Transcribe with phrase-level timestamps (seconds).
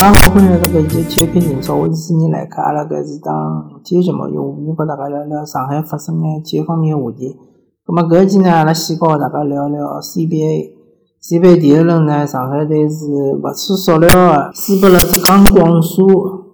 [0.00, 7.36] 大家好，欢迎来到搿期体育开今朝，我是主持人来客，阿拉搿是档体育节目，用语言和大家聊聊上海发生眼体育方面个话题。
[7.84, 13.04] 葛末搿一期呢，阿拉先和大家聊聊 CBA，CBA 第一轮呢，上海队是
[13.42, 16.02] 勿出所料个输拨了浙江广厦。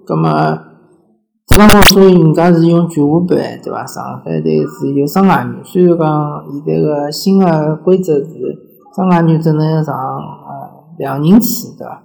[0.05, 0.29] 葛末
[1.47, 3.87] 浙江广厦人家是用全华班，对伐？
[3.87, 8.27] 上海队是有双外援，虽然讲现在个新个规则是
[8.97, 12.03] 双外援只能上呃两人次，对伐？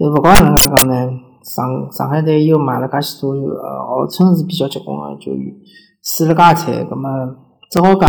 [0.00, 1.10] 但勿管哪能介讲呢，
[1.44, 5.54] 上上海队又买了介许多呃号称是比较结棍个球员，
[6.02, 7.10] 输了介惨，葛末
[7.70, 8.08] 只好讲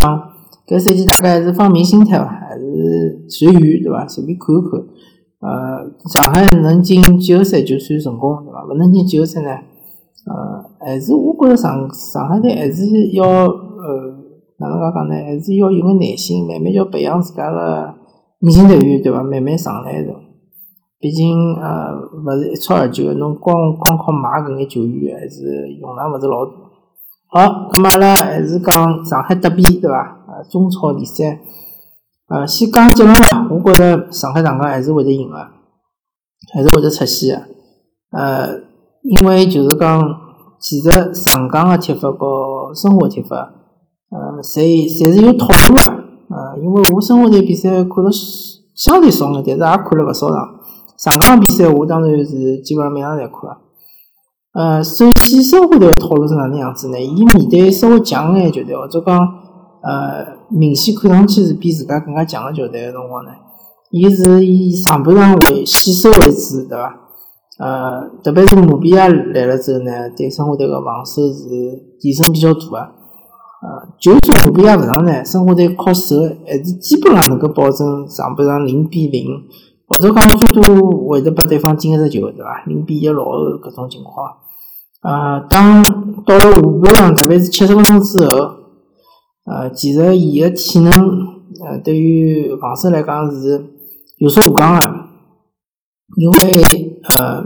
[0.66, 4.08] 搿赛季大概还是放平心态伐，还是随缘对伐？
[4.08, 4.80] 随便看一看。
[5.40, 8.64] 呃，上海能进季后赛就算成功对伐？
[8.64, 14.16] 勿能进季后赛呢，呃，还是我觉着上上海队还是要呃
[14.56, 15.14] 哪能介讲呢？
[15.14, 17.92] 还是要有眼耐心，慢慢叫培养自家个
[18.38, 19.22] 年轻队员对伐？
[19.22, 20.14] 慢慢上来的。
[21.02, 26.52] 毕竟呃，勿是一蹴而就，侬光光靠买搿眼球员，还是用场勿是老大。
[27.26, 30.24] 好，咁么阿拉还是讲上海德比对伐？
[30.28, 31.40] 呃，中超联赛，
[32.28, 33.48] 呃，先讲结论伐？
[33.50, 35.36] 我觉着上海上港还是会得赢个，
[36.54, 37.36] 还是会得出线
[38.12, 38.18] 个。
[38.18, 38.60] 呃，
[39.02, 40.00] 因为就是讲，
[40.60, 43.52] 其实上港个踢法和申花踢法，
[44.10, 46.04] 呃，侪侪是有套路个。
[46.30, 48.10] 呃，因为我申花队比赛看了
[48.72, 50.60] 相对少眼，但是也看了勿少场。
[51.02, 53.58] 上港比赛我当然是基本上每场侪看啊。
[54.52, 57.00] 呃，首先申花队个套路是哪能样子呢？
[57.00, 59.18] 伊面对稍微强眼球队，或者讲
[59.82, 63.32] 呃明显看上去是比自家更加强个球队个辰光呢，
[63.90, 66.94] 伊是以上半场为先手为主，对伐？
[67.58, 72.78] 呃，特别是努比亚来了之后呢，对申花队个防守是提升比较大个。
[72.78, 79.26] 呃，就算努比亚勿上呢，申花队靠守还是基本上能够保证上半场零比零。
[79.92, 82.64] 或者讲最多会得拨对方进一只球，对伐？
[82.66, 84.26] 零比一落后搿种情况。
[85.02, 85.82] 呃，当
[86.24, 88.54] 到了下半场，特别是七十分钟之后，
[89.44, 90.92] 呃，其实伊个体能，
[91.62, 93.66] 呃，对于防守来讲是
[94.16, 95.00] 有所下降个。
[96.16, 97.44] 因为呃，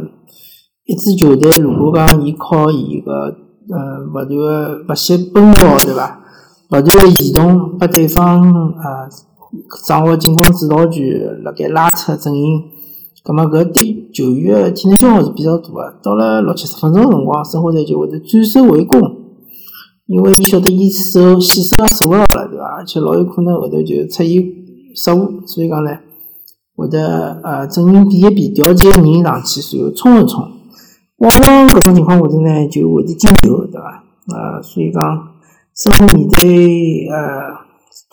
[0.84, 3.12] 一支球队如果讲伊靠伊个
[3.70, 6.20] 呃勿断个不懈奔跑，对伐？
[6.70, 9.08] 勿断个移动，拨对方呃。
[9.86, 12.62] 掌握进攻主导权，辣盖拉扯阵营，
[13.22, 15.94] 葛末搿对球员个体能消耗是比较大个。
[16.02, 19.00] 到了六七十分钟个辰光，申花队就会得转守为攻，
[20.06, 22.64] 因为伊晓得伊守死守也守勿牢了，对伐？
[22.76, 24.44] 而且老有可能后头就出现
[24.94, 25.90] 失误，所以讲呢，
[26.74, 30.42] 会得呃阵营变一变，调几个人上去，随后冲一冲，
[31.18, 34.04] 往往搿种情况下头呢，就会得进球，对伐？
[34.28, 35.28] 呃，所以讲
[35.74, 37.66] 申花面对呃。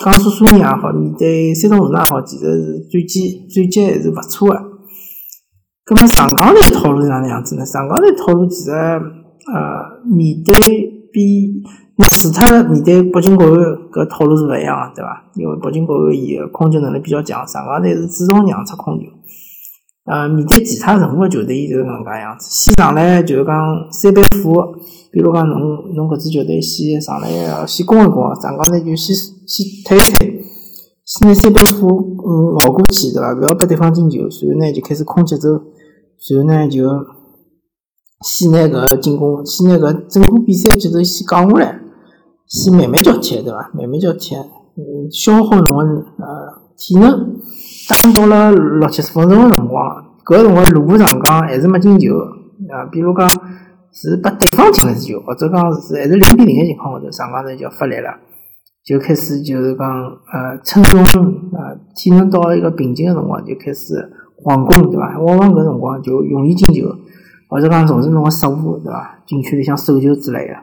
[0.04, 4.56] 江苏苏宁也好，面对山东鲁能也好，其实是战绩战绩还是勿错个。
[5.86, 7.66] 咁么上港队套路是哪能样子呢？
[7.66, 9.02] 上港队套路其实呃
[10.06, 10.54] 面对
[11.12, 11.62] 比
[11.98, 13.54] 那除脱面对北京国安
[13.92, 15.30] 搿套路是勿一样个，对伐？
[15.36, 19.06] 因为北京国安伊个控球能力比较强，上港队是主动让出控球。
[20.06, 23.56] 呃，面对其他任何球队，伊就是搿能介样子，先上来就是讲
[23.92, 24.54] 三板斧，
[25.12, 25.60] 比如讲侬
[25.94, 27.30] 侬搿支球队先上来
[27.68, 29.16] 先攻一攻，上港队就先
[29.48, 30.46] 先退一退，
[31.06, 31.88] 先拿三板斧
[32.26, 33.34] 嗯熬过去，对伐？
[33.34, 35.62] 勿要拨对方进球，随后呢就开始控节奏，
[36.18, 36.88] 随后呢就
[38.22, 41.80] 先拿搿进攻，先拿搿整个比赛节奏先降下来，
[42.48, 43.72] 先慢慢叫踢，对伐？
[43.74, 45.84] 慢慢叫踢，嗯，消耗侬个
[46.18, 47.36] 呃体能。
[47.90, 52.16] 当到了六七十分钟个辰光，搿辰光如果上港还是没进球
[52.72, 53.28] 啊，比如讲
[53.92, 58.10] 是拨对方进了球，或者讲是还是零比零个情况下头，上港头就发力了，
[58.84, 61.02] 就开始就是讲呃趁中
[61.54, 64.12] 啊体能到了一个瓶颈个辰光，就开始
[64.44, 65.20] 狂攻，对伐？
[65.20, 66.96] 往往搿辰光就容易进球，
[67.50, 69.20] 或者讲从事侬个失误，对伐？
[69.26, 70.56] 禁区里向手球之类的，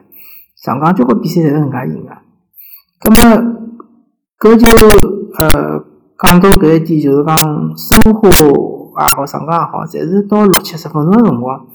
[0.55, 2.11] 上港交关比赛侪是搿能介赢个。
[2.99, 3.17] 葛末
[4.39, 4.65] 搿就
[5.37, 5.85] 呃。
[6.23, 7.35] 讲到搿一点，就是讲
[7.75, 11.65] 申花也好，上港也好，侪是到六七十分钟个辰光，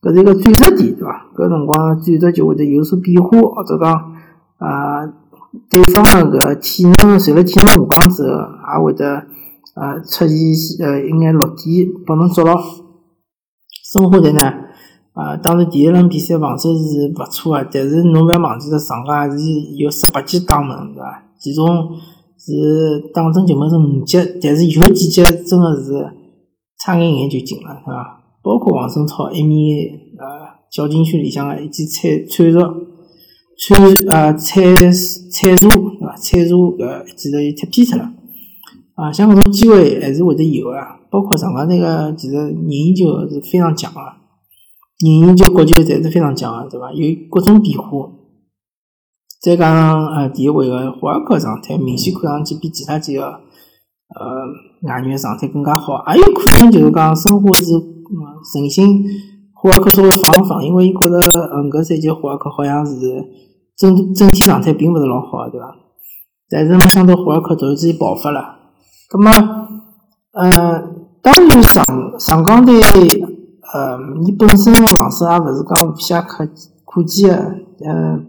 [0.00, 1.26] 搿是一个转折点，对伐？
[1.36, 3.92] 搿辰光转折就会得有所变化，或者讲，
[4.56, 5.04] 啊，
[5.68, 9.26] 对方个搿体能随了体能下降之后，也会得
[9.74, 12.60] 呃出现呃一眼弱点帮侬抓牢。
[13.84, 14.40] 申花队呢，
[15.12, 19.36] 啊，当然第一轮比赛防守是勿错个，但是侬勿要忘记了，上港还是
[19.76, 21.22] 有十八记打门，对伐？
[21.38, 21.66] 其中
[22.38, 26.10] 是打正球门是五级，但是有几级真的是
[26.82, 28.20] 差眼眼就进了，是吧？
[28.42, 30.26] 包括王胜超一面呃
[30.70, 32.60] 小禁区里向个一记铲铲入
[33.64, 33.78] 铲
[34.08, 34.74] 呃铲
[35.30, 36.16] 铲入是吧？
[36.16, 38.12] 铲入搿其实又踢偏脱了
[38.96, 39.12] 啊！
[39.12, 40.98] 像搿种机会还是会得有啊。
[41.08, 44.16] 包括上港那个其实人就是非常强啊，
[44.98, 46.92] 人研究国球侪是非常强个，对伐？
[46.92, 48.10] 有各种变化。
[49.40, 54.46] 再加上呃，第一位个霍尔克状态明显看上去比其他几个呃
[54.88, 57.64] 外援状态更加好，也有可能就是讲申花是
[58.52, 59.04] 诚心
[59.54, 61.18] 霍尔克稍微放放，因为伊觉着
[61.54, 62.94] 嗯搿赛季霍尔克好像是
[63.76, 65.74] 整整体状态并勿是老好，对伐？
[66.48, 68.56] 但是没想到霍尔克突然之间爆发了，
[69.08, 69.30] 葛末
[70.32, 70.50] 呃，
[71.20, 71.84] 当然上
[72.18, 76.46] 上港队呃，伊本身个防守也勿是讲无懈可
[76.84, 78.24] 可击个，呃。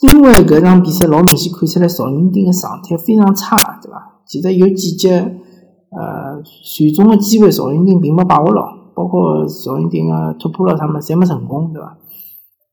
[0.00, 4.20] 因为搿场比赛老明显看出来，赵云丁个状态非常差，对伐？
[4.26, 5.16] 其实有几节，
[5.90, 11.96] 呃，传中个机会，赵云丁并没把握牢，包括赵云丁个突破了，他们侪没成功，对伐？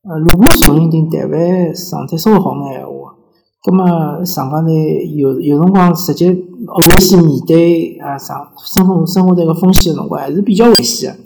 [0.02, 3.14] 呃，如果赵云丁但凡状态稍微好眼闲话，
[3.62, 6.32] 葛末上港队有有辰光直接
[6.66, 11.18] 后卫线面对啊上申花申花队个锋线个辰光，还是比较危险个。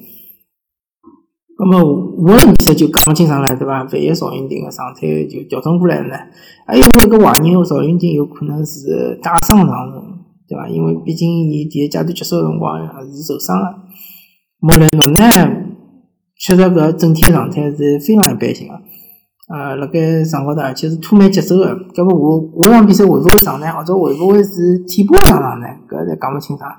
[1.58, 1.78] 那么
[2.18, 3.82] 下轮比赛就讲勿清爽了，对伐？
[3.82, 6.14] 万一赵云霆个状态就调整过来了呢？
[6.66, 10.02] 还有一个怀疑，赵云霆有可能是带伤上阵，
[10.46, 10.68] 对伐？
[10.68, 13.74] 因为毕竟伊第一阶段结束个辰光是受伤个。
[14.58, 15.65] 莫雷诺呢，
[16.38, 18.74] 确实搿整体状态是非常一般性个，
[19.48, 21.74] 呃，辣盖场高头而且是拖慢节奏个。
[21.94, 23.66] 搿么下下场比赛会勿会上呢？
[23.72, 25.66] 或者会勿会是替补上场呢？
[25.88, 26.70] 搿侪讲勿清爽。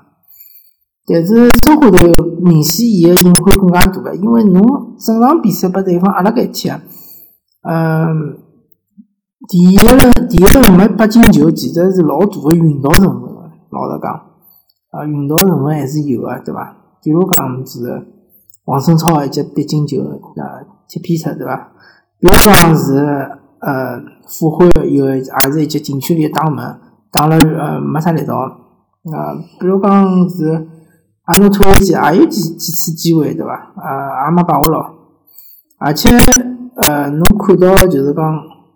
[1.10, 2.12] 但是申花队
[2.42, 4.62] 明显伊个隐患更加大个，因为侬
[4.98, 6.68] 整场比赛拨对方压辣盖踢，
[7.62, 8.36] 嗯，
[9.48, 13.50] 第一轮第一轮没拨进球，其实是老大个运道成分个。
[13.70, 14.12] 老实讲，
[14.90, 16.76] 啊，运道成分还是有个，对伐？
[17.02, 18.06] 比如讲是
[18.68, 21.72] 王胜超一记必进球，啊，踢偏出，对伐？
[22.20, 22.98] 比如讲是
[23.60, 26.78] 呃，傅欢有也是一记禁区里打门，
[27.10, 30.68] 打了呃没啥力道，啊，比如讲是。
[31.28, 33.52] 阿诺托维奇也有几几次机会，对伐？
[33.76, 34.80] 呃，也没把握牢。
[35.78, 36.08] 而且，
[36.76, 38.24] 呃，侬看到就是讲，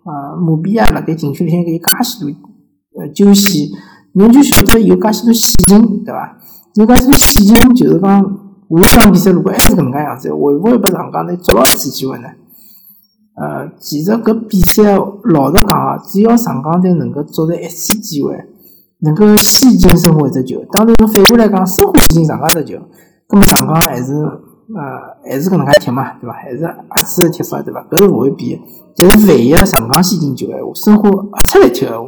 [0.05, 3.67] 呃，姆比亚辣盖禁区里向有介许多呃救险，
[4.13, 6.37] 侬就晓得有介许多险情，对伐？
[6.75, 8.21] 有介许多险情，就是讲，
[8.81, 12.27] 下一场比赛如果还是搿能介样子，会勿会拨上港队捉牢一次机会呢？
[13.35, 14.83] 呃，其实搿比赛
[15.23, 18.35] 老实讲啊，只要上港队能够捉着一次机会。
[19.05, 22.79] 能够先进生活一只球，当然反过来讲，生活先进上港只球，
[23.31, 24.39] 那么上港还是呃
[25.29, 26.33] 还是搿能介踢嘛，对伐？
[26.33, 27.85] 还是阿次的踢法，对伐？
[27.91, 28.57] 搿是勿会变。
[28.95, 32.07] 但是万一上港先进球闲话，生活阿出来踢闲话，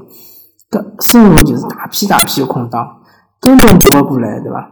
[0.71, 2.87] 搿生活就是大片大片个空档，
[3.41, 4.71] 根本拨勿过来，对伐？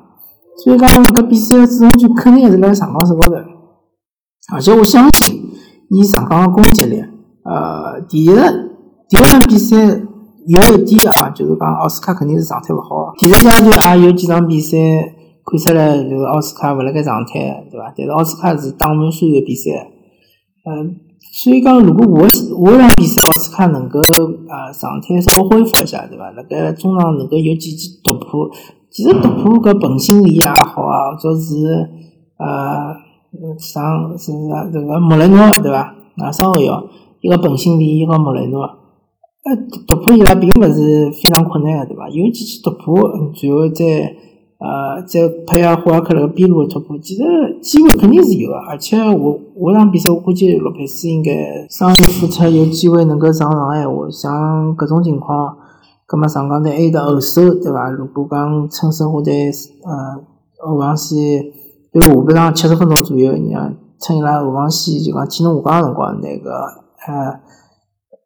[0.62, 3.36] 所以讲搿比赛主动权肯定还是辣上港手高头，
[4.54, 5.50] 而且我相信
[5.90, 7.04] 以上港的攻击力，
[7.44, 10.02] 呃，第一第二场比赛。
[10.46, 13.14] 有一点啊，就是讲奥斯卡肯定是状态勿好。
[13.18, 14.78] 第二阶段也有几场比赛
[15.46, 17.94] 看出来，就是奥斯卡勿辣盖状态，对伐？
[17.96, 19.72] 但是奥斯卡是打满所有比赛，
[20.70, 21.00] 嗯，
[21.42, 24.02] 所以讲如果下下场比赛奥斯卡能够
[24.50, 26.30] 啊状态稍微恢复一下，对伐？
[26.32, 28.50] 辣盖中场能够有几记突破，
[28.94, 31.90] 其实突破搿彭新力也好啊，或者是
[32.38, 32.96] 呃
[33.58, 35.96] 上是啥这个莫雷诺，对伐？
[36.18, 36.86] 啊，双后腰
[37.22, 38.62] 一个彭新力，一个莫雷诺。
[39.46, 39.56] 呃，
[39.88, 42.08] 突破伊拉并勿是非常困难个，对伐？
[42.10, 43.02] 有几记突破，
[43.34, 44.16] 最后再
[44.60, 47.24] 呃再配合霍尔克那个边路的突破，其实
[47.62, 48.56] 机会肯定是有个。
[48.56, 55.58] 而且我下场比赛我估计洛佩斯应该伤愈复出，有机会能够上场闲话，像搿种情况，
[56.06, 57.90] 葛末上港队还有得后手，对伐？
[57.90, 59.52] 如果讲趁申花队
[59.84, 60.24] 呃
[60.68, 61.44] 后防线，
[61.92, 66.52] 比如下半场七十分钟左右，你看趁伊拉后防线就讲体能下降个辰光，那个
[67.08, 67.40] 呃。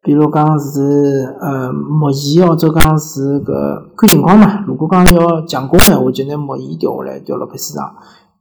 [0.04, 4.64] 比如讲是呃莫伊，或者讲是个看情况嘛。
[4.66, 7.84] 如果讲要强攻闲话，就拿莫伊调下来调洛佩斯上；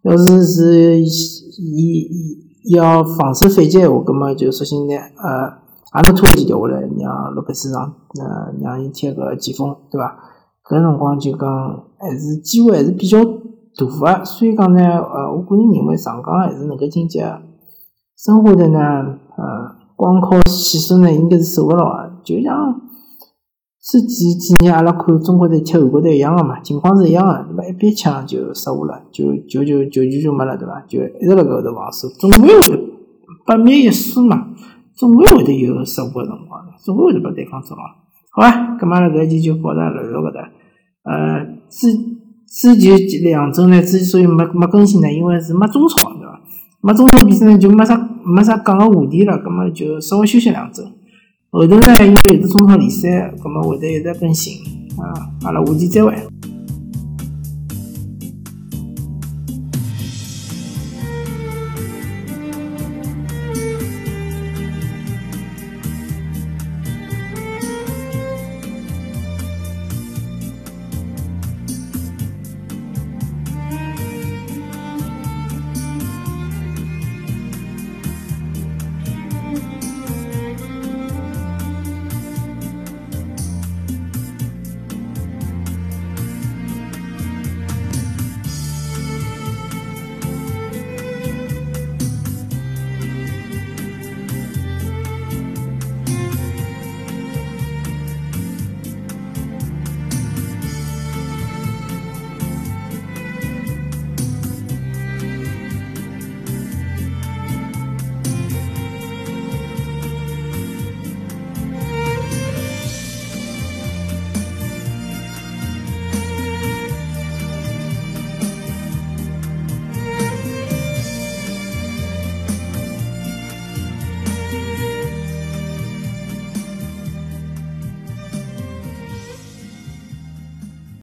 [0.03, 2.07] 要是是伊
[2.63, 5.59] 伊要防守反击闲话，葛末就索性拿呃
[5.97, 7.83] 阿诺托维奇调下来，让洛佩斯上，
[8.21, 10.17] 呃让伊踢个前锋，对伐？
[10.69, 14.25] 搿辰光就讲还是机会还是比较大个。
[14.25, 17.21] 所以讲呢，呃，我个人认为上港还是能够晋级。
[18.17, 18.79] 申花队呢，
[19.37, 19.77] 呃。
[19.97, 22.13] 光靠气势呢，应该是守勿牢个。
[22.23, 22.79] 就像
[23.83, 27.47] 之前几年阿拉看中国队踢韩国队一样个嘛，情况是一样个。
[27.49, 30.83] 那么一边抢就失误了，就就就球权就没了，对伐？
[30.87, 32.79] 就一直辣搿头防守，总归会
[33.47, 34.49] 百密一疏嘛，
[34.97, 37.83] 总归会得有失误个辰光，总归会得把对方捉牢。
[38.31, 40.51] 好吧，咁阿拉搿期就到到录到搿搭。
[41.05, 41.87] 呃，之
[42.49, 46.41] 之前两周呢，之所以没没更新呢，因为是没中超，对伐？
[46.81, 48.11] 没中超比赛呢，就没啥。
[48.25, 50.83] 没啥讲个话题了，葛么就稍微休息两周。
[51.51, 54.55] 后头呢，因为有的中超联赛，葛么会得一直更新
[54.99, 55.31] 啊。
[55.45, 56.13] 阿拉下期再会。